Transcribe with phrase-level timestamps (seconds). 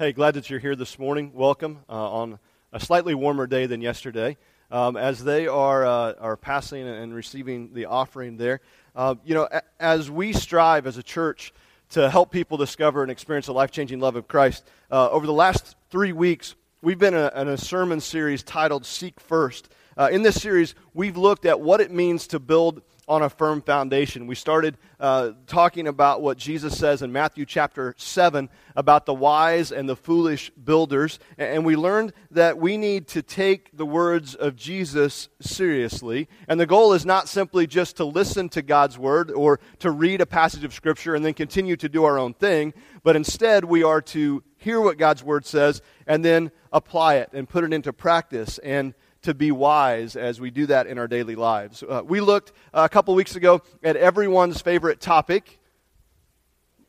[0.00, 1.32] Hey, glad that you're here this morning.
[1.34, 2.38] Welcome uh, on
[2.72, 4.38] a slightly warmer day than yesterday.
[4.70, 8.62] Um, as they are, uh, are passing and receiving the offering there,
[8.96, 11.52] uh, you know, a- as we strive as a church
[11.90, 15.34] to help people discover and experience the life changing love of Christ, uh, over the
[15.34, 19.68] last three weeks, we've been in a, in a sermon series titled Seek First.
[19.98, 22.80] Uh, in this series, we've looked at what it means to build
[23.10, 24.28] on a firm foundation.
[24.28, 29.72] We started uh, talking about what Jesus says in Matthew chapter 7 about the wise
[29.72, 31.18] and the foolish builders.
[31.36, 36.28] And we learned that we need to take the words of Jesus seriously.
[36.46, 40.20] And the goal is not simply just to listen to God's word or to read
[40.20, 42.72] a passage of Scripture and then continue to do our own thing,
[43.02, 47.48] but instead we are to hear what God's word says and then apply it and
[47.48, 48.58] put it into practice.
[48.58, 51.82] And to be wise as we do that in our daily lives.
[51.82, 55.58] Uh, we looked uh, a couple weeks ago at everyone's favorite topic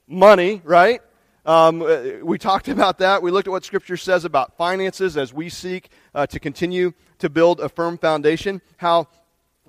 [0.08, 1.02] money, right?
[1.46, 3.24] Um, uh, we talked about that.
[3.24, 7.30] We looked at what Scripture says about finances as we seek uh, to continue to
[7.30, 9.08] build a firm foundation, how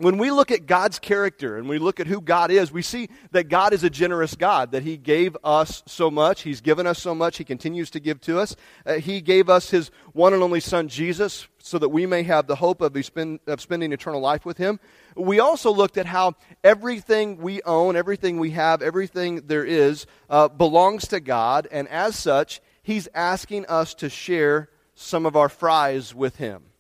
[0.02, 3.08] when we look at God's character and we look at who God is, we see
[3.32, 6.42] that God is a generous God, that He gave us so much.
[6.42, 7.36] He's given us so much.
[7.36, 8.56] He continues to give to us.
[8.86, 12.46] Uh, he gave us His one and only Son, Jesus, so that we may have
[12.46, 14.80] the hope of, spend, of spending eternal life with Him.
[15.16, 20.48] We also looked at how everything we own, everything we have, everything there is uh,
[20.48, 26.14] belongs to God, and as such, He's asking us to share some of our fries
[26.14, 26.71] with Him.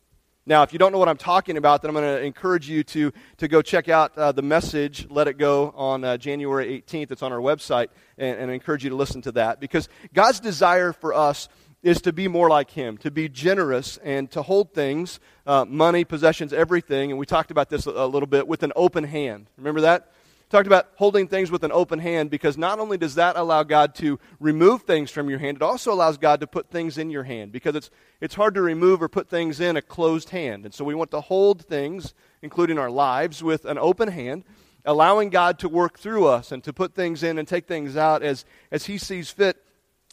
[0.44, 2.82] Now, if you don't know what I'm talking about, then I'm going to encourage you
[2.82, 7.12] to, to go check out uh, the message, Let It Go, on uh, January 18th.
[7.12, 10.40] It's on our website, and, and I encourage you to listen to that because God's
[10.40, 11.48] desire for us
[11.84, 16.04] is to be more like Him, to be generous and to hold things, uh, money,
[16.04, 17.10] possessions, everything.
[17.10, 19.48] And we talked about this a, a little bit with an open hand.
[19.56, 20.10] Remember that?
[20.52, 23.94] Talked about holding things with an open hand because not only does that allow God
[23.96, 27.24] to remove things from your hand, it also allows God to put things in your
[27.24, 30.66] hand because it's, it's hard to remove or put things in a closed hand.
[30.66, 34.44] And so we want to hold things, including our lives, with an open hand,
[34.84, 38.22] allowing God to work through us and to put things in and take things out
[38.22, 39.56] as, as He sees fit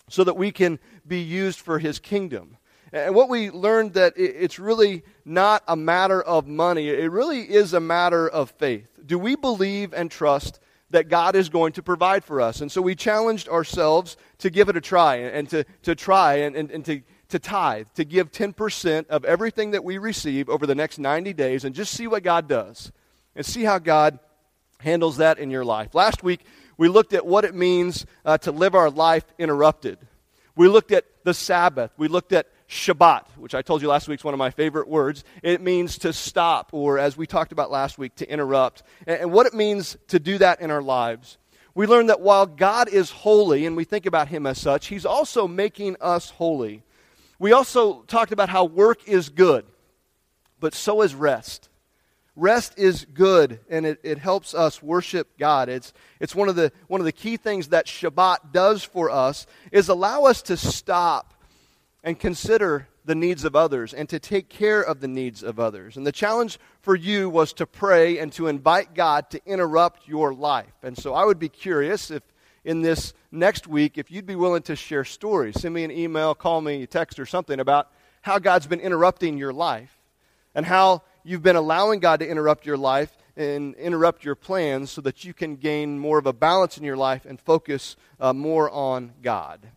[0.08, 2.56] so that we can be used for His kingdom.
[2.92, 7.74] And what we learned that it's really not a matter of money, it really is
[7.74, 10.60] a matter of faith do we believe and trust
[10.92, 12.62] that God is going to provide for us?
[12.62, 16.56] And so we challenged ourselves to give it a try and to, to try and,
[16.56, 20.76] and, and to, to tithe, to give 10% of everything that we receive over the
[20.76, 22.92] next 90 days and just see what God does
[23.36, 24.20] and see how God
[24.80, 25.94] handles that in your life.
[25.94, 26.46] Last week,
[26.78, 29.98] we looked at what it means uh, to live our life interrupted.
[30.56, 31.92] We looked at the Sabbath.
[31.98, 34.88] We looked at Shabbat, which I told you last week is one of my favorite
[34.88, 35.24] words.
[35.42, 38.84] It means to stop, or as we talked about last week, to interrupt.
[39.08, 41.40] And, what it means to do that in our lives.
[41.74, 45.06] We learned that while God is holy, and we think about Him as such, He's
[45.06, 46.84] also making us holy.
[47.40, 49.66] We also talked about how work is good,
[50.60, 51.70] but so is rest.
[52.36, 55.70] Rest is good, and it, it helps us worship God.
[55.70, 59.48] It's, it's one, of the, one of the key things that Shabbat does for us
[59.72, 61.34] is allow us to stop
[62.04, 65.98] and consider the needs of others and to take care of the needs of others.
[65.98, 70.34] And the challenge for you was to pray and to invite God to interrupt your
[70.34, 70.74] life.
[70.84, 72.24] And so I would be curious if
[72.64, 76.36] in this next week, if you'd be willing to share stories, send me an email,
[76.36, 77.90] call me, text, or something about
[78.22, 79.98] how God's been interrupting your life
[80.54, 85.02] and how you've been allowing God to interrupt your life and interrupt your plans so
[85.02, 88.70] that you can gain more of a balance in your life and focus uh, more
[88.70, 89.70] on God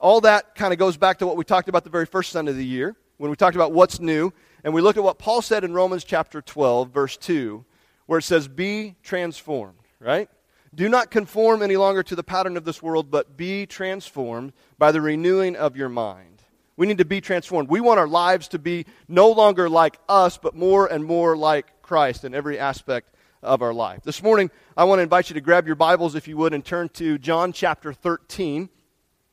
[0.00, 2.52] all that kind of goes back to what we talked about the very first Sunday
[2.52, 4.32] of the year when we talked about what's new.
[4.64, 7.64] And we look at what Paul said in Romans chapter 12, verse 2,
[8.06, 10.28] where it says, Be transformed, right?
[10.74, 14.92] Do not conform any longer to the pattern of this world, but be transformed by
[14.92, 16.42] the renewing of your mind.
[16.76, 17.68] We need to be transformed.
[17.68, 21.82] We want our lives to be no longer like us, but more and more like
[21.82, 24.02] Christ in every aspect of our life.
[24.04, 26.64] This morning, I want to invite you to grab your Bibles, if you would, and
[26.64, 28.68] turn to John chapter 13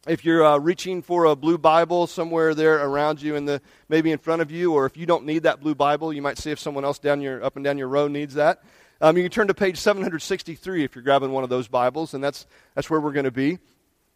[0.07, 4.19] if you're uh, reaching for a blue Bible somewhere there around you, the maybe in
[4.19, 6.59] front of you, or if you don't need that blue Bible, you might see if
[6.59, 8.61] someone else down your up and down your row needs that.
[9.01, 12.23] Um, you can turn to page 763 if you're grabbing one of those Bibles, and
[12.23, 13.57] that's that's where we're going to be.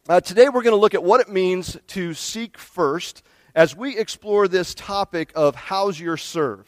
[0.08, 3.24] Uh, today, we're going to look at what it means to seek first
[3.56, 6.68] as we explore this topic of how's your serve,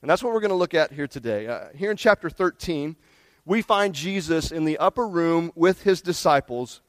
[0.00, 1.46] and that's what we're going to look at here today.
[1.46, 2.96] Uh, here in chapter 13,
[3.44, 6.80] we find Jesus in the upper room with his disciples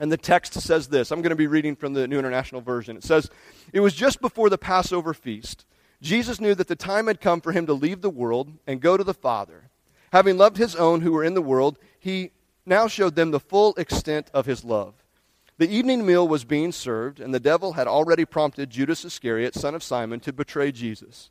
[0.00, 1.10] and the text says this.
[1.10, 2.96] I'm going to be reading from the New International Version.
[2.96, 3.30] It says,
[3.72, 5.64] It was just before the Passover feast.
[6.00, 8.96] Jesus knew that the time had come for him to leave the world and go
[8.96, 9.70] to the Father.
[10.12, 12.30] Having loved his own who were in the world, he
[12.64, 14.94] now showed them the full extent of his love.
[15.58, 19.74] The evening meal was being served, and the devil had already prompted Judas Iscariot, son
[19.74, 21.30] of Simon, to betray Jesus.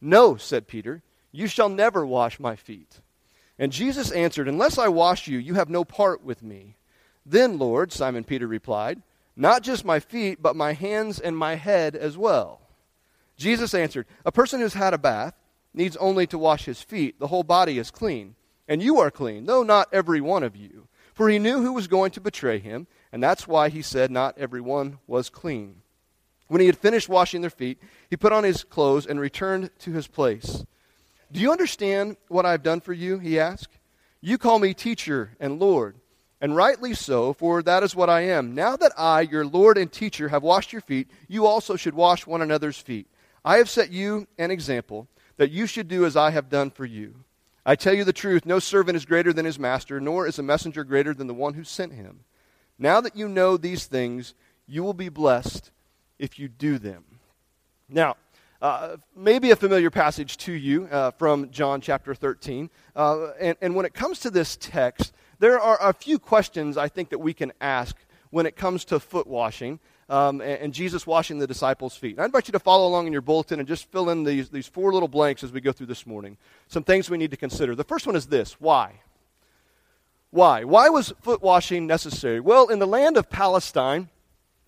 [0.00, 1.02] No, said Peter,
[1.32, 3.00] you shall never wash my feet.
[3.58, 6.76] And Jesus answered, Unless I wash you, you have no part with me.
[7.24, 9.02] Then, Lord, Simon Peter replied,
[9.36, 12.60] Not just my feet, but my hands and my head as well.
[13.36, 15.34] Jesus answered, A person who's had a bath
[15.72, 17.18] needs only to wash his feet.
[17.18, 18.34] The whole body is clean.
[18.68, 20.88] And you are clean, though not every one of you.
[21.12, 24.36] For he knew who was going to betray him, and that's why he said not
[24.38, 25.82] every one was clean.
[26.48, 27.78] When he had finished washing their feet,
[28.10, 30.64] he put on his clothes and returned to his place.
[31.32, 33.18] Do you understand what I've done for you?
[33.18, 33.78] He asked.
[34.20, 35.96] You call me teacher and Lord,
[36.40, 38.54] and rightly so, for that is what I am.
[38.54, 42.26] Now that I, your Lord and teacher, have washed your feet, you also should wash
[42.26, 43.06] one another's feet.
[43.44, 46.84] I have set you an example that you should do as I have done for
[46.84, 47.24] you.
[47.66, 50.42] I tell you the truth no servant is greater than his master, nor is a
[50.42, 52.20] messenger greater than the one who sent him.
[52.78, 54.34] Now that you know these things,
[54.66, 55.70] you will be blessed
[56.18, 57.04] if you do them.
[57.88, 58.16] Now,
[58.62, 62.70] uh, maybe a familiar passage to you uh, from John chapter 13.
[62.96, 66.88] Uh, and, and when it comes to this text, there are a few questions I
[66.88, 67.96] think that we can ask
[68.30, 72.12] when it comes to foot washing um, and, and, Jesus washing the disciples' feet.
[72.12, 74.50] And I invite you to follow along in your bulletin and just fill in these,
[74.50, 76.36] these four little blanks as we go through this morning.
[76.68, 77.74] Some things we need to consider.
[77.74, 79.00] The first one is this why?
[80.30, 80.64] Why?
[80.64, 82.40] Why was foot washing necessary?
[82.40, 84.08] Well, in the land of Palestine,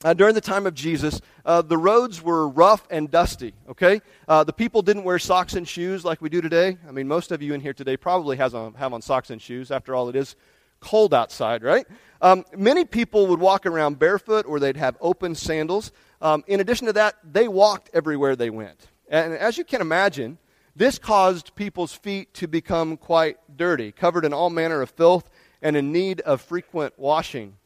[0.07, 4.01] uh, during the time of Jesus, uh, the roads were rough and dusty, okay?
[4.29, 6.79] Uh, the people didn't wear socks and shoes like we do today.
[6.87, 9.43] I mean, most of you in here today probably has on, have on socks and
[9.43, 9.73] shoes.
[9.73, 10.37] After all, it is
[10.79, 11.89] cold outside, right?
[12.23, 15.91] Um, many people would walk around barefoot or they'd have open sandals.
[16.23, 18.87] Um, in addition to that, they walked everywhere they went.
[19.09, 20.39] And as you can imagine,
[20.77, 25.29] this caused people's feet to become quite dirty, covered in all manner of filth,
[25.61, 27.57] and in need of frequent washing.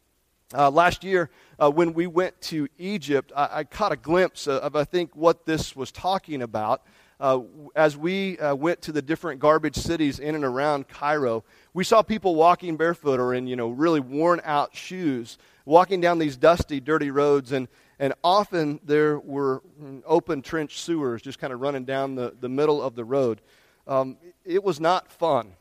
[0.53, 1.31] Uh, last year,
[1.61, 5.47] uh, when we went to Egypt, I, I, caught a glimpse of, I think, what
[5.47, 6.83] this was talking about.
[7.21, 7.43] Uh,
[7.77, 12.03] as we uh, went to the different garbage cities in and around Cairo, we saw
[12.03, 16.81] people walking barefoot or in, you know, really worn out shoes, walking down these dusty,
[16.81, 17.53] dirty roads.
[17.53, 17.69] And,
[18.01, 19.63] and often there were
[20.05, 23.41] open trench sewers just kind of running down the, the middle of the road.
[23.87, 25.53] Um, it was not fun.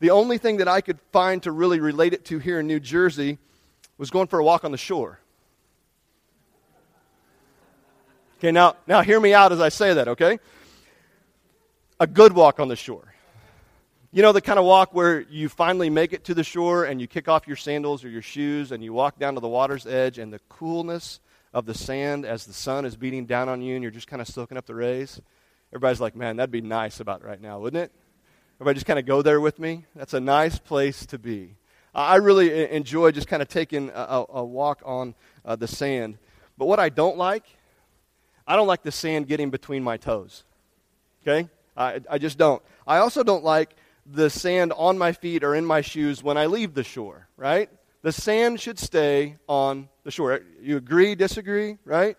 [0.00, 2.80] The only thing that I could find to really relate it to here in New
[2.80, 3.36] Jersey
[4.02, 5.20] was going for a walk on the shore.
[8.40, 10.40] Okay, now, now hear me out as I say that, okay?
[12.00, 13.14] A good walk on the shore.
[14.10, 17.00] You know, the kind of walk where you finally make it to the shore and
[17.00, 19.86] you kick off your sandals or your shoes and you walk down to the water's
[19.86, 21.20] edge and the coolness
[21.54, 24.20] of the sand as the sun is beating down on you and you're just kind
[24.20, 25.20] of soaking up the rays.
[25.70, 27.92] Everybody's like, man, that'd be nice about right now, wouldn't it?
[28.56, 29.84] Everybody just kind of go there with me.
[29.94, 31.54] That's a nice place to be.
[31.94, 36.18] I really enjoy just kind of taking a, a walk on uh, the sand.
[36.56, 37.44] But what I don't like,
[38.46, 40.44] I don't like the sand getting between my toes.
[41.22, 41.48] Okay?
[41.76, 42.62] I, I just don't.
[42.86, 43.74] I also don't like
[44.06, 47.70] the sand on my feet or in my shoes when I leave the shore, right?
[48.02, 50.40] The sand should stay on the shore.
[50.60, 52.16] You agree, disagree, right?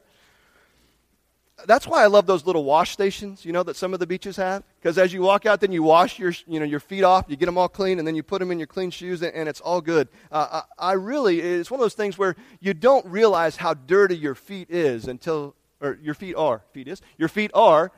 [1.65, 4.35] That's why I love those little wash stations, you know, that some of the beaches
[4.37, 4.63] have.
[4.81, 7.35] Because as you walk out, then you wash your, you know, your feet off, you
[7.35, 9.47] get them all clean, and then you put them in your clean shoes, and, and
[9.47, 10.07] it's all good.
[10.31, 14.17] Uh, I, I really, it's one of those things where you don't realize how dirty
[14.17, 17.91] your feet is until, or your feet are, feet is, your feet are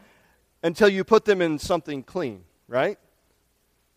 [0.62, 3.00] until you put them in something clean, right?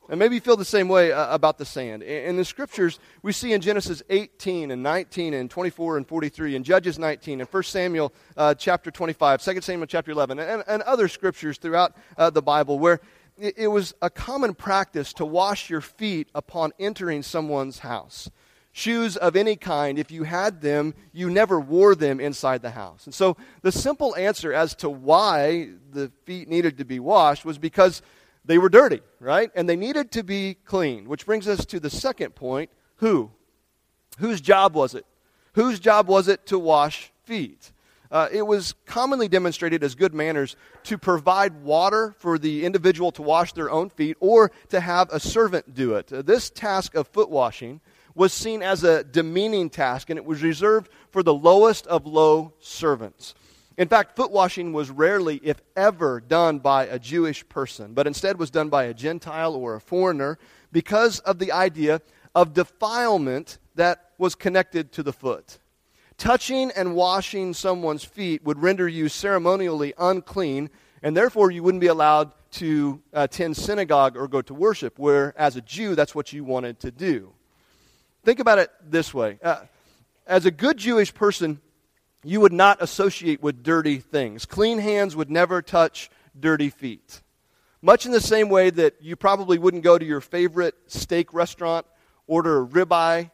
[0.09, 2.03] And maybe you feel the same way uh, about the sand.
[2.03, 6.57] In, in, the scriptures, we see in Genesis 18 and 19 and 24 and 43,
[6.57, 10.83] and Judges 19, and 1 Samuel uh, chapter 25, 2 Samuel chapter 11, and, and
[10.83, 13.00] other scriptures throughout uh, the Bible where
[13.37, 18.31] it, it was a common practice to wash your feet upon entering someone's house.
[18.73, 23.07] Shoes of any kind, if you had them, you never wore them inside the house.
[23.07, 27.59] And so the simple answer as to why the feet needed to be washed was
[27.59, 28.03] because
[28.49, 29.50] they were dirty, right?
[29.55, 33.31] And they needed to be clean, which brings us to the second point who?
[34.19, 35.07] Whose job was it?
[35.52, 37.71] Whose job was it to wash feet?
[38.11, 43.23] Uh, it was commonly demonstrated as good manners to provide water for the individual to
[43.23, 46.11] wash their own feet or to have a servant do it.
[46.11, 47.83] Uh, this task of foot washing
[48.14, 52.55] was seen as a demeaning task, and it was reserved for the lowest of low
[52.61, 53.35] servants.
[53.79, 58.37] In fact, foot washing was rarely, if ever, done by a Jewish person, but instead
[58.37, 60.37] was done by a Gentile or a foreigner
[60.73, 62.03] because of the idea
[62.35, 65.61] of defilement that was connected to the foot.
[66.17, 70.71] Touching and washing someone's feet would render you ceremonially unclean,
[71.05, 75.55] and therefore you wouldn't be allowed to attend synagogue or go to worship, where as
[75.55, 77.33] a Jew, that's what you wanted to do.
[78.25, 79.39] Think about it this way.
[79.41, 79.61] Uh,
[80.27, 81.61] as a good Jewish person,
[82.25, 84.45] you would not associate with dirty things.
[84.45, 87.23] Clean hands would never touch dirty feet.
[87.81, 91.87] Much in the same way that you probably wouldn't go to your favorite steak restaurant,
[92.27, 93.31] order a ribeye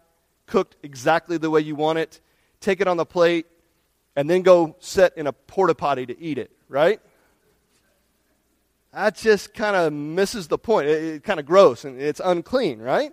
[0.47, 2.21] cooked exactly the way you want it,
[2.61, 3.47] take it on the plate,
[4.17, 7.00] and then go sit in a porta potty to eat it, right?
[8.93, 10.88] That just kind of misses the point.
[10.88, 13.12] It's it kind of gross and it's unclean, right?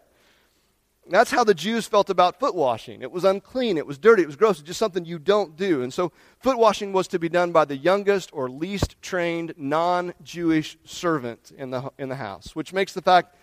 [1.12, 3.01] That's how the Jews felt about foot washing.
[3.01, 5.84] It was unclean, it was dirty, it was gross, it's just something you don't do.
[5.84, 10.13] And so foot washing was to be done by the youngest or least trained non
[10.24, 13.36] Jewish servant in the, in the house, which makes the fact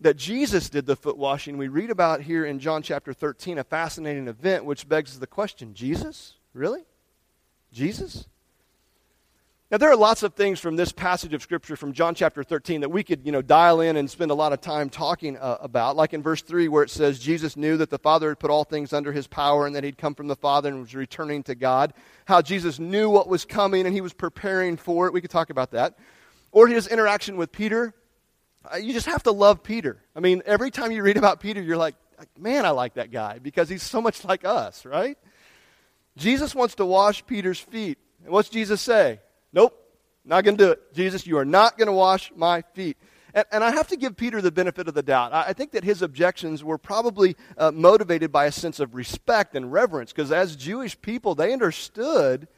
[0.00, 3.64] that Jesus did the foot washing we read about here in John chapter 13 a
[3.64, 6.34] fascinating event which begs the question Jesus?
[6.52, 6.82] Really?
[7.72, 8.26] Jesus?
[9.74, 12.82] Now, there are lots of things from this passage of Scripture from John chapter 13
[12.82, 15.58] that we could, you know, dial in and spend a lot of time talking uh,
[15.60, 15.96] about.
[15.96, 18.62] Like in verse 3, where it says, Jesus knew that the Father had put all
[18.62, 21.56] things under his power and that he'd come from the Father and was returning to
[21.56, 21.92] God.
[22.24, 25.12] How Jesus knew what was coming and he was preparing for it.
[25.12, 25.98] We could talk about that.
[26.52, 27.94] Or his interaction with Peter.
[28.72, 30.00] Uh, you just have to love Peter.
[30.14, 31.96] I mean, every time you read about Peter, you're like,
[32.38, 35.18] man, I like that guy because he's so much like us, right?
[36.16, 37.98] Jesus wants to wash Peter's feet.
[38.22, 39.18] And what's Jesus say?
[40.24, 40.94] Not going to do it.
[40.94, 42.96] Jesus, you are not going to wash my feet.
[43.34, 45.32] And, and, I have to give Peter the benefit of the doubt.
[45.32, 49.54] I, I think that his objections were probably uh, motivated by a sense of respect
[49.54, 52.48] and reverence, because as Jewish people, they understood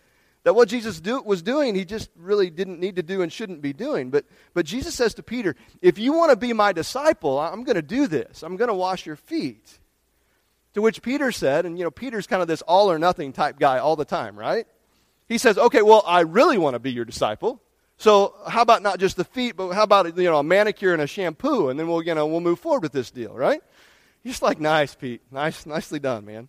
[0.44, 3.62] that what Jesus do, was doing, he just really didn't need to do and shouldn't
[3.62, 4.10] be doing.
[4.10, 7.74] But, but Jesus says to Peter, if you want to be my disciple, I'm going
[7.74, 8.44] to do this.
[8.44, 9.80] I'm going to wash your feet.
[10.74, 13.58] To which Peter said, and you know, Peter's kind of this all or nothing type
[13.58, 14.68] guy all the time, right?
[15.28, 17.60] He says, okay, well, I really want to be your disciple.
[17.98, 21.00] So how about not just the feet, but how about you know a manicure and
[21.00, 23.62] a shampoo, and then we'll you know we'll move forward with this deal, right?
[24.22, 26.48] He's just like, nice, Pete, nice, nicely done, man.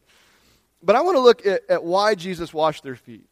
[0.83, 3.27] But I want to look at, at why Jesus washed their feet.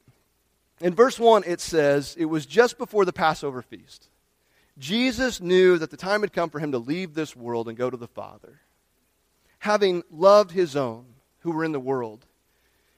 [0.81, 4.07] In verse one, it says it was just before the Passover feast.
[4.77, 7.89] Jesus knew that the time had come for him to leave this world and go
[7.89, 8.61] to the Father.
[9.59, 11.05] Having loved his own
[11.39, 12.25] who were in the world,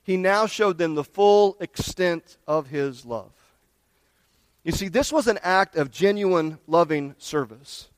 [0.07, 3.33] he now showed them the full extent of his love.
[4.63, 7.89] You see, this was an act of genuine loving service,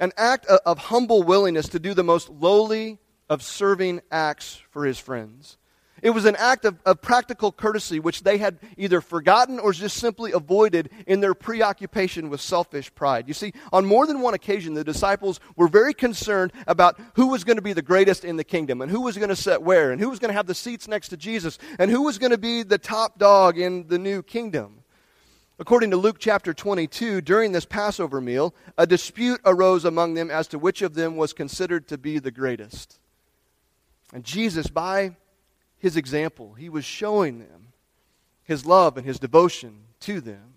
[0.00, 2.98] an act of humble willingness to do the most lowly
[3.30, 5.56] of serving acts for his friends.
[6.02, 9.96] It was an act of, of, practical courtesy which they had either forgotten or just
[9.96, 13.28] simply avoided in their preoccupation with selfish pride.
[13.28, 17.44] You see, on more than one occasion, the disciples were very concerned about who was
[17.44, 19.90] going to be the greatest in the kingdom and who was going to sit where
[19.90, 22.32] and who was going to have the seats next to Jesus and who was going
[22.32, 24.82] to be the top dog in the new kingdom.
[25.58, 30.46] According to Luke chapter 22, during this Passover meal, a dispute arose among them as
[30.48, 32.98] to which of them was considered to be the greatest.
[34.12, 35.16] And Jesus, by
[35.78, 36.54] his example.
[36.54, 37.68] He was showing them
[38.44, 40.52] his love and his devotion to them.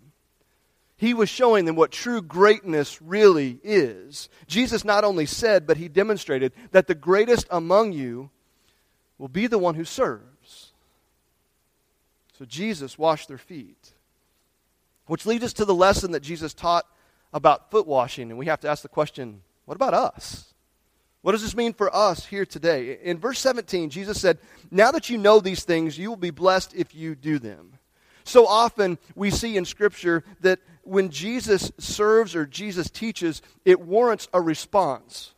[0.96, 4.28] He was showing them what true greatness really is.
[4.48, 8.30] Jesus not only said, but he demonstrated that the greatest among you
[9.18, 10.74] will be the one who serves.
[12.38, 13.94] So Jesus washed their feet.
[15.06, 16.86] Which leads us to the lesson that Jesus taught
[17.34, 18.30] about foot washing.
[18.30, 20.54] And we have to ask the question what about us?
[21.22, 22.98] What does this mean for us here today?
[23.04, 24.38] In verse 17, Jesus said,
[24.72, 27.74] Now that you know these things, you will be blessed if you do them.
[28.24, 34.28] So often we see in Scripture that when Jesus serves or Jesus teaches, it warrants
[34.34, 35.34] a response.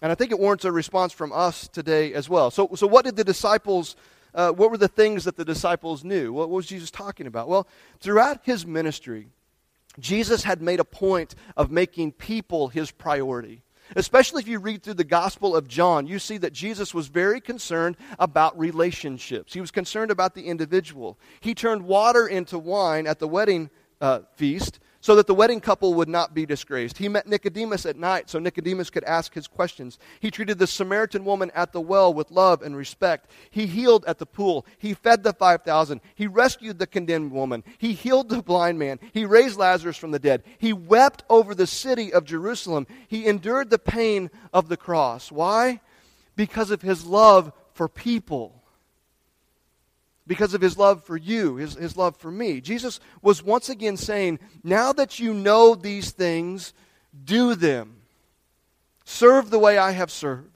[0.00, 2.50] And I think it warrants a response from us today as well.
[2.50, 3.96] So, so what did the disciples,
[4.34, 6.32] uh, what were the things that the disciples knew?
[6.32, 7.48] What was Jesus talking about?
[7.48, 7.66] Well,
[8.00, 9.28] throughout his ministry,
[9.98, 13.62] Jesus had made a point of making people his priority.
[13.96, 17.40] Especially if you read through the Gospel of John, you see that Jesus was very
[17.40, 19.52] concerned about relationships.
[19.52, 21.18] He was concerned about the individual.
[21.40, 23.70] He turned water into wine at the wedding
[24.00, 26.98] uh, feast so that the wedding couple would not be disgraced.
[26.98, 29.98] He met Nicodemus at night so Nicodemus could ask his questions.
[30.20, 33.30] He treated the Samaritan woman at the well with love and respect.
[33.50, 34.66] He healed at the pool.
[34.78, 36.00] He fed the 5,000.
[36.14, 37.64] He rescued the condemned woman.
[37.78, 38.98] He healed the blind man.
[39.12, 40.42] He raised Lazarus from the dead.
[40.58, 42.86] He wept over the city of Jerusalem.
[43.08, 45.32] He endured the pain of the cross.
[45.32, 45.80] Why?
[46.40, 48.59] because of his love for people
[50.26, 52.60] because of his love for you, his, his love for me.
[52.60, 56.72] Jesus was once again saying, Now that you know these things,
[57.24, 57.96] do them.
[59.04, 60.46] Serve the way I have served.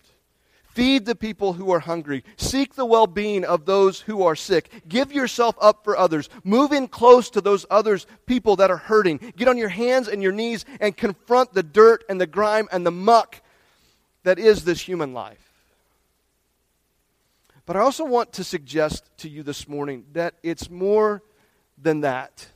[0.74, 2.24] Feed the people who are hungry.
[2.36, 4.70] Seek the well being of those who are sick.
[4.88, 6.28] Give yourself up for others.
[6.42, 9.32] Move in close to those others, people that are hurting.
[9.36, 12.84] Get on your hands and your knees and confront the dirt and the grime and
[12.84, 13.40] the muck
[14.24, 15.43] that is this human life.
[17.66, 21.22] But I also want to suggest to you this morning that it's more
[21.80, 22.48] than that.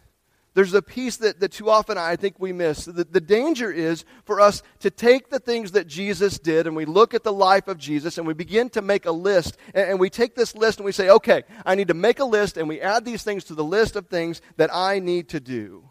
[0.55, 2.85] There's a piece that, that too often I think we miss.
[2.85, 6.85] The, the danger is for us to take the things that Jesus did and we
[6.85, 9.57] look at the life of Jesus and we begin to make a list.
[9.73, 12.25] And, and we take this list and we say, okay, I need to make a
[12.25, 15.41] list and we add these things to the list of things that I need to
[15.41, 15.88] do.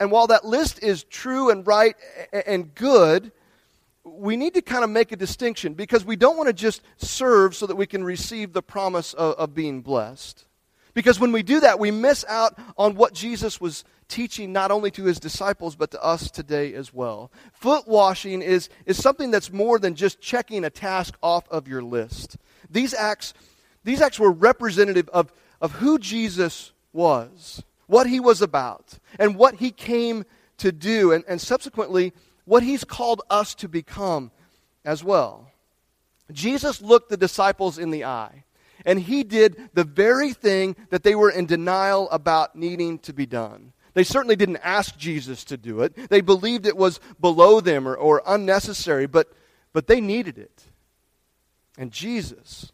[0.00, 1.94] And while that list is true and right
[2.46, 3.32] and good,
[4.06, 7.56] we need to kind of make a distinction because we don't want to just serve
[7.56, 10.44] so that we can receive the promise of, of, being blessed.
[10.94, 14.90] Because when we do that, we miss out on what Jesus was teaching not only
[14.92, 17.32] to his disciples, but to us today as well.
[17.52, 21.82] Foot washing is, is something that's more than just checking a task off of your
[21.82, 22.36] list.
[22.70, 23.34] These acts,
[23.82, 29.56] these acts were representative of, of who Jesus was, what he was about, and what
[29.56, 30.24] he came
[30.58, 32.12] to do, and, and subsequently,
[32.46, 34.30] what he's called us to become
[34.84, 35.50] as well.
[36.32, 38.44] Jesus looked the disciples in the eye,
[38.84, 43.26] and he did the very thing that they were in denial about needing to be
[43.26, 43.72] done.
[43.94, 45.94] They certainly didn't ask Jesus to do it.
[46.10, 49.32] They believed it was below them or, or unnecessary, but,
[49.72, 50.64] but they needed it.
[51.78, 52.72] And Jesus,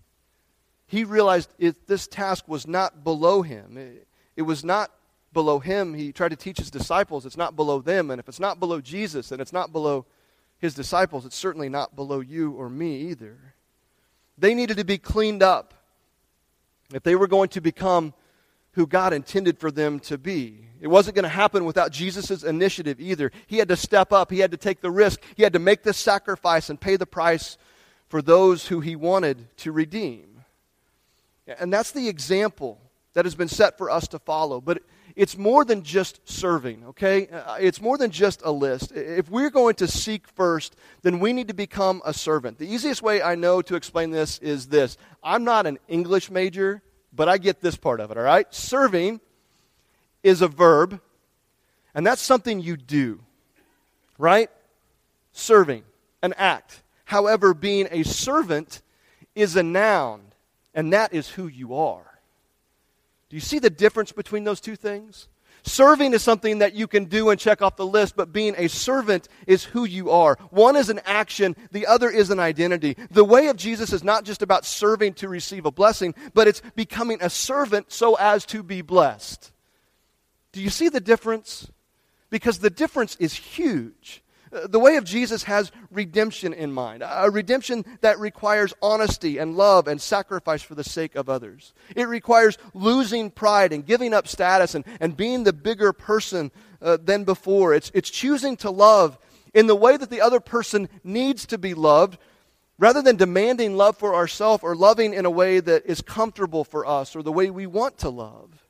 [0.87, 3.76] he realized it, this task was not below him.
[3.76, 4.91] It, it was not
[5.32, 8.10] below him, he tried to teach his disciples it's not below them.
[8.10, 10.06] And if it's not below Jesus and it's not below
[10.58, 13.38] his disciples, it's certainly not below you or me either.
[14.38, 15.74] They needed to be cleaned up
[16.92, 18.14] if they were going to become
[18.72, 20.66] who God intended for them to be.
[20.80, 23.30] It wasn't going to happen without Jesus' initiative either.
[23.47, 25.82] He had to step up, he had to take the risk, he had to make
[25.82, 27.58] the sacrifice and pay the price
[28.08, 30.45] for those who he wanted to redeem.
[31.47, 32.80] And that's the example
[33.14, 34.60] that has been set for us to follow.
[34.60, 34.82] But
[35.16, 37.28] it's more than just serving, okay?
[37.28, 38.92] Uh, it's more than just a list.
[38.92, 42.58] If we're going to seek first, then we need to become a servant.
[42.58, 46.82] The easiest way I know to explain this is this I'm not an English major,
[47.12, 48.52] but I get this part of it, all right?
[48.54, 49.20] Serving
[50.22, 51.00] is a verb,
[51.94, 53.20] and that's something you do,
[54.18, 54.50] right?
[55.32, 55.82] Serving,
[56.22, 56.82] an act.
[57.04, 58.80] However, being a servant
[59.34, 60.22] is a noun,
[60.75, 62.11] and that is who you are.
[63.32, 65.26] Do you see the difference between those two things?
[65.62, 68.68] Serving is something that you can do and check off the list, but being a
[68.68, 70.36] servant is who you are.
[70.50, 72.95] One is an action, the other is an identity.
[73.10, 76.60] The way of Jesus is not just about serving to receive a blessing, but it's
[76.76, 79.50] becoming a servant so as to be blessed.
[80.52, 81.71] Do you see the difference?
[82.28, 84.22] Because the difference is huge.
[84.52, 89.88] The way of Jesus has redemption in mind, a redemption that requires honesty and love
[89.88, 91.73] and sacrifice for the sake of others.
[91.97, 96.50] It requires losing pride and giving up status and, and being the bigger person
[96.82, 97.73] uh, than before.
[97.73, 99.19] It's, it's choosing to love
[99.54, 102.19] in the way that the other person needs to be loved
[102.78, 106.84] rather than demanding love for ourselves or loving in a way that is comfortable for
[106.84, 108.67] us or the way we want to love.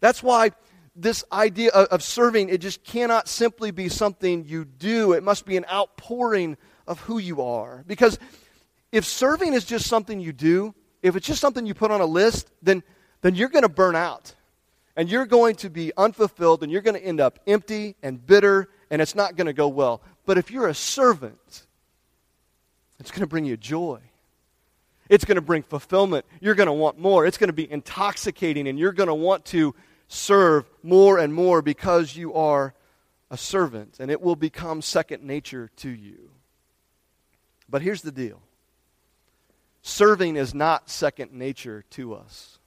[0.00, 0.50] That's why
[0.94, 5.12] this idea of, serving, it just cannot simply be something you do.
[5.12, 7.82] It must be an outpouring of who you are.
[7.86, 8.18] Because
[8.90, 12.06] if serving is just something you do, if it's just something you put on a
[12.06, 12.82] list, then,
[13.22, 14.34] then you're going to burn out.
[14.94, 18.68] And you're going to be unfulfilled, and you're going to end up empty and bitter,
[18.90, 20.02] and it's not going to go well.
[20.26, 21.66] But if you're a servant,
[23.00, 24.00] it's going to bring you joy.
[25.08, 26.26] It's going to bring fulfillment.
[26.40, 27.26] You're going to want more.
[27.26, 29.74] It's going to be intoxicating, and you're going to want to
[30.12, 32.74] serve more and more because you are
[33.30, 36.30] a servant, and it will become second nature to you.
[37.68, 38.42] But here's the deal
[39.80, 42.58] serving is not second nature to us.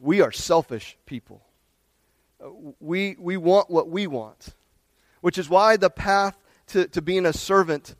[0.00, 1.42] We are selfish people.
[2.80, 4.54] We, we want what we want,
[5.20, 7.96] which is why the path to, to being a servant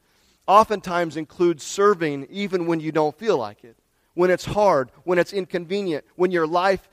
[0.46, 3.76] oftentimes includes serving even when you don't feel like it,
[4.14, 6.88] when it's hard, when it's inconvenient, when your life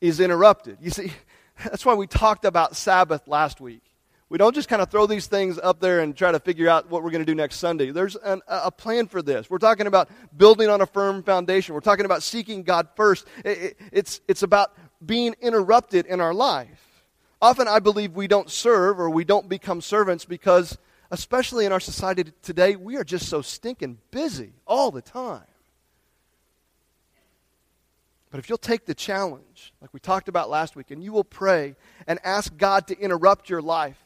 [0.00, 0.78] is interrupted.
[0.80, 1.12] You see,
[1.64, 3.82] that's why we talked about Sabbath last week.
[4.28, 6.88] We don't just kind of throw these things up there and try to figure out
[6.88, 7.90] what we're going to do next Sunday.
[7.90, 9.50] There's an, a plan for this.
[9.50, 11.74] We're talking about building on a firm foundation.
[11.74, 13.26] We're talking about seeking God first.
[13.44, 14.72] It, it, it's, it's about
[15.04, 17.02] being interrupted in our life.
[17.42, 20.78] Often I believe we don't serve or we don't become servants because
[21.10, 25.42] especially in our society today, we are just so stinking busy all the time.
[28.30, 31.24] But if you'll take the challenge, like we talked about last week, and you will
[31.24, 31.74] pray
[32.06, 34.00] and ask God to interrupt your life,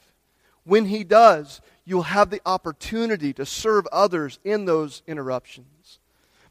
[0.64, 5.98] when He does, you'll have the opportunity to serve others in those interruptions.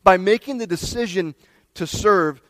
[0.03, 1.33] By making the decision
[1.73, 2.41] to serve,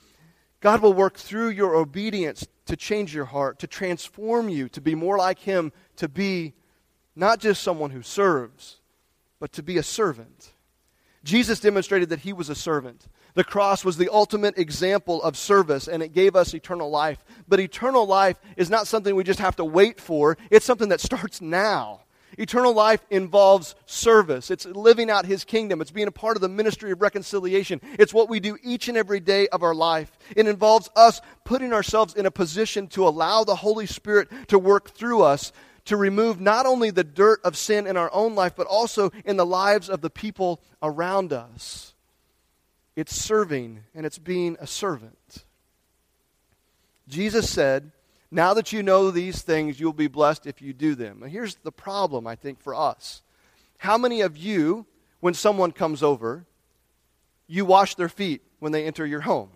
[0.59, 4.95] God will work through your obedience to change your heart, to transform you, to be
[4.95, 6.53] more like Him, to be
[7.15, 8.81] not just someone who serves,
[9.39, 10.51] but to be a servant.
[11.23, 13.07] Jesus demonstrated that He was a servant.
[13.35, 17.23] The cross was the ultimate example of service, and it gave us eternal life.
[17.47, 21.01] But eternal life is not something we just have to wait for, it's something that
[21.01, 22.01] starts now.
[22.37, 24.49] Eternal life involves service.
[24.49, 25.81] It's living out His kingdom.
[25.81, 27.79] It's being a part of the ministry of reconciliation.
[27.99, 30.11] It's what we do each and every day of our life.
[30.35, 34.89] It involves us putting ourselves in a position to allow the Holy Spirit to work
[34.89, 35.51] through us
[35.85, 39.37] to remove not only the dirt of sin in our own life, but also in
[39.37, 41.92] the lives of the people around us.
[42.95, 45.45] It's serving and it's being a servant.
[47.07, 47.91] Jesus said,
[48.31, 51.21] now that you know these things, you'll be blessed if you do them.
[51.21, 53.21] And here's the problem, I think, for us.
[53.77, 54.85] How many of you,
[55.19, 56.45] when someone comes over,
[57.47, 59.49] you wash their feet when they enter your home?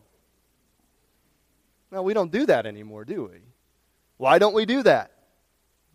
[1.92, 3.40] Now, we don't do that anymore, do we?
[4.18, 5.12] Why don't we do that?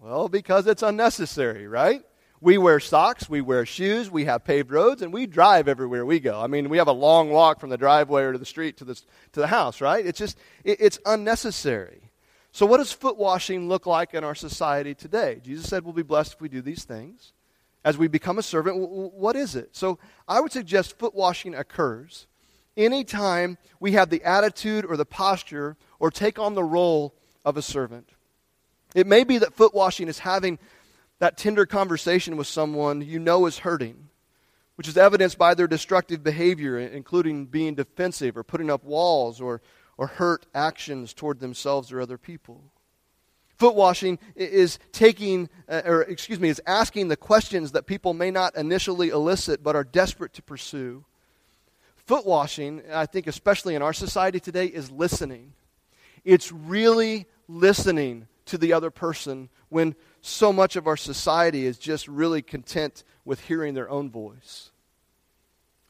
[0.01, 2.03] Well, because it's unnecessary, right?
[2.43, 6.19] We wear socks, we wear shoes, we have paved roads, and we drive everywhere we
[6.19, 6.41] go.
[6.41, 8.85] I mean, we have a long walk from the driveway or to the street to
[8.85, 10.05] the, to the house, right?
[10.05, 12.11] It's just, it, it's unnecessary.
[12.51, 15.41] So, what does foot washing look like in our society today?
[15.45, 17.33] Jesus said we'll be blessed if we do these things.
[17.85, 19.77] As we become a servant, what is it?
[19.77, 22.27] So, I would suggest foot washing occurs
[22.77, 27.63] anytime we have the attitude or the posture or take on the role of a
[27.63, 28.09] servant.
[28.97, 30.59] It may be that foot washing is having
[31.23, 34.09] that tender conversation with someone you know is hurting,
[34.75, 39.63] which is evidenced by their destructive behavior, including being defensive or putting up walls or
[39.97, 42.65] or hurt actions toward themselves or other people.
[43.57, 48.33] Foot washing is taking, uh, or excuse me, is asking the questions that people may
[48.33, 51.05] not initially elicit but are desperate to pursue.
[51.95, 55.53] Foot washing, I think, especially in our society today, is listening.
[56.25, 62.09] It's really listening to the other person when so much of our society is just
[62.09, 64.71] really content with hearing their own voice.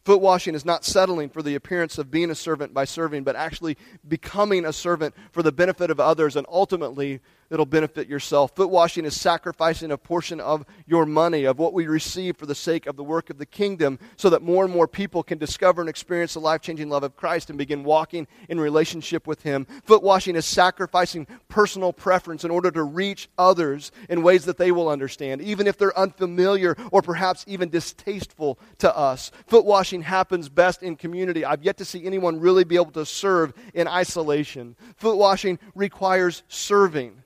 [0.05, 3.37] Foot washing is not settling for the appearance of being a servant by serving, but
[3.37, 3.77] actually
[4.09, 7.21] becoming a servant for the benefit of others and ultimately
[7.53, 8.57] it'll benefit yourself.
[8.57, 12.55] Foot washing is sacrificing a portion of your money, of what we receive for the
[12.55, 15.83] sake of the work of the kingdom, so that more and more people can discover
[15.83, 19.67] and experience the life changing love of Christ and begin walking in relationship with Him.
[19.85, 24.73] Foot washing is sacrificing personal preference in order to reach others in ways that they
[24.73, 29.31] will understand, even if they're unfamiliar or perhaps even distasteful to us.
[29.47, 31.45] Foot washing happens best in community.
[31.45, 34.75] I've yet to see anyone really be able to serve in isolation.
[34.97, 37.22] Foot washing requires serving.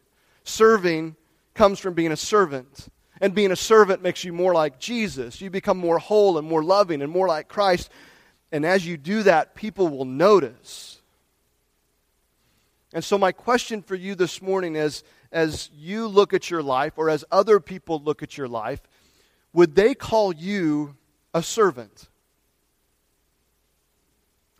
[0.46, 1.16] Serving
[1.54, 2.88] comes from being a servant.
[3.20, 5.40] And being a servant makes you more like Jesus.
[5.40, 7.90] You become more whole and more loving and more like Christ.
[8.52, 11.00] And as you do that, people will notice.
[12.92, 16.92] And so, my question for you this morning is as you look at your life,
[16.96, 18.80] or as other people look at your life,
[19.52, 20.96] would they call you
[21.34, 22.08] a servant?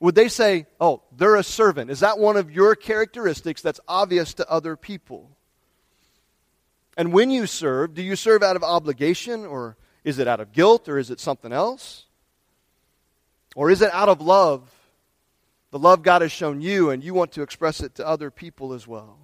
[0.01, 1.91] Would they say, oh, they're a servant?
[1.91, 5.36] Is that one of your characteristics that's obvious to other people?
[6.97, 10.53] And when you serve, do you serve out of obligation or is it out of
[10.53, 12.07] guilt or is it something else?
[13.55, 14.73] Or is it out of love?
[15.71, 18.73] The love God has shown you and you want to express it to other people
[18.73, 19.19] as well.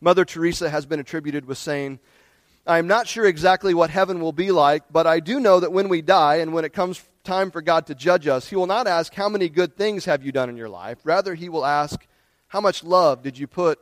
[0.00, 1.98] Mother Teresa has been attributed with saying,
[2.66, 5.72] I am not sure exactly what heaven will be like, but I do know that
[5.72, 8.66] when we die and when it comes time for God to judge us, He will
[8.66, 10.98] not ask, How many good things have you done in your life?
[11.04, 12.06] Rather, He will ask,
[12.48, 13.78] How much love did you put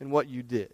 [0.00, 0.72] in what you did?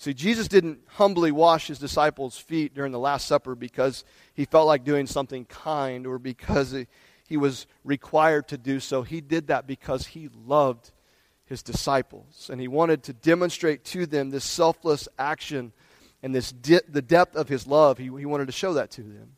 [0.00, 4.66] See, Jesus didn't humbly wash his disciples' feet during the Last Supper because he felt
[4.66, 6.74] like doing something kind or because
[7.28, 9.02] he was required to do so.
[9.02, 10.92] He did that because he loved
[11.44, 15.70] his disciples and he wanted to demonstrate to them this selfless action
[16.22, 17.98] and this the depth of his love.
[17.98, 19.36] He, he wanted to show that to them.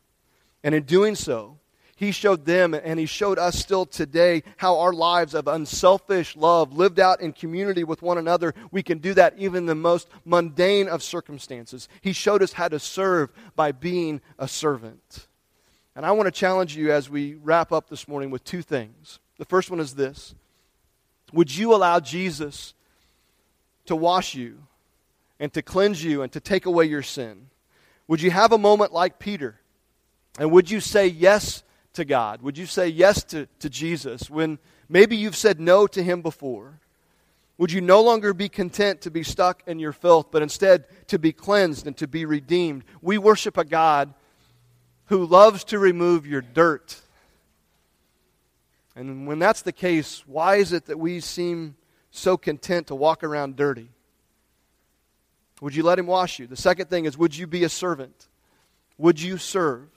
[0.63, 1.59] And in doing so,
[2.03, 6.73] he showed them and He showed us still today how our lives of unselfish love,
[6.73, 10.09] lived out in community with one another, we can do that even in the most
[10.25, 11.87] mundane of circumstances.
[12.01, 15.27] He showed us how to serve by being a servant.
[15.95, 19.19] And I want to challenge you as we wrap up this morning with two things.
[19.37, 20.35] The first one is this
[21.31, 22.73] Would you allow Jesus
[23.85, 24.63] to wash you
[25.39, 27.47] and to cleanse you and to take away your sin?
[28.07, 29.59] Would you have a moment like Peter?
[30.39, 31.63] And would you say yes
[31.93, 32.41] to God?
[32.41, 36.79] Would you say yes to, to Jesus when maybe you've said no to Him before?
[37.57, 41.19] Would you no longer be content to be stuck in your filth, but instead to
[41.19, 42.83] be cleansed and to be redeemed?
[43.01, 44.13] We worship a God
[45.05, 46.99] who loves to remove your dirt.
[48.95, 51.75] And when that's the case, why is it that we seem
[52.11, 53.89] so content to walk around dirty?
[55.61, 56.47] Would you let Him wash you?
[56.47, 58.27] The second thing is, would you be a servant?
[58.97, 59.87] Would you serve?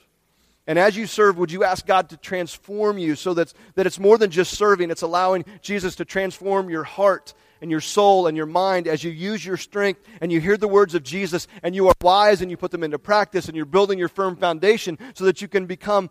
[0.66, 4.00] And as you serve, would you ask God to transform you so that, that it's
[4.00, 8.36] more than just serving, it's allowing Jesus to transform your heart and your soul and
[8.36, 11.74] your mind as you use your strength and you hear the words of Jesus and
[11.74, 14.98] you are wise and you put them into practice and you're building your firm foundation
[15.14, 16.10] so that you can become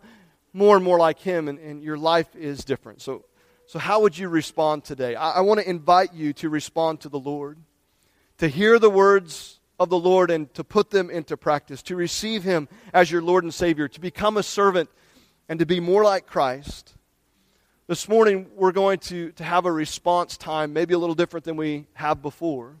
[0.52, 3.02] more and more like Him and, and your life is different.
[3.02, 3.24] So,
[3.66, 5.16] so, how would you respond today?
[5.16, 7.58] I, I want to invite you to respond to the Lord,
[8.38, 12.42] to hear the words of the Lord and to put them into practice, to receive
[12.42, 14.88] Him as your Lord and Savior, to become a servant
[15.48, 16.94] and to be more like Christ.
[17.86, 21.56] This morning, we're going to, to have a response time, maybe a little different than
[21.56, 22.74] we have before.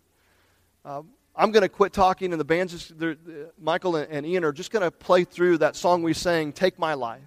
[0.84, 3.18] Um, I'm going to quit talking, and the band's just,
[3.60, 6.78] Michael and, and Ian are just going to play through that song we sang, Take
[6.78, 7.20] My Life.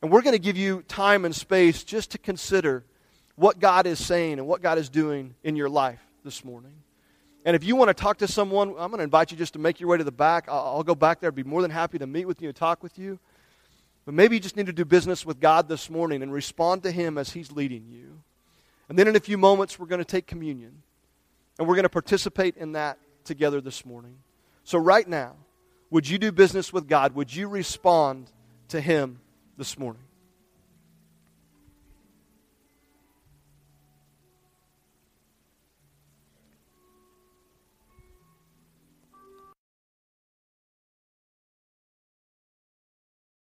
[0.00, 2.84] And we're going to give you time and space just to consider
[3.34, 6.72] what God is saying and what God is doing in your life this morning.
[7.44, 9.58] And if you want to talk to someone, I'm going to invite you just to
[9.58, 10.46] make your way to the back.
[10.48, 11.28] I'll, I'll go back there.
[11.28, 13.18] I'd be more than happy to meet with you and talk with you.
[14.04, 16.90] But maybe you just need to do business with God this morning and respond to
[16.90, 18.20] Him as He's leading you.
[18.88, 20.82] And then in a few moments, we're going to take communion.
[21.58, 24.16] And we're going to participate in that together this morning.
[24.64, 25.34] So, right now,
[25.90, 27.14] would you do business with God?
[27.14, 28.30] Would you respond
[28.68, 29.20] to Him
[29.56, 30.02] this morning?